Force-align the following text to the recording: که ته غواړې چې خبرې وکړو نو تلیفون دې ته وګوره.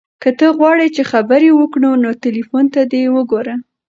که 0.21 0.29
ته 0.37 0.47
غواړې 0.57 0.87
چې 0.95 1.03
خبرې 1.11 1.49
وکړو 1.59 1.91
نو 2.03 2.09
تلیفون 2.23 2.63
دې 2.73 2.83
ته 2.91 2.99
وګوره. 3.15 3.55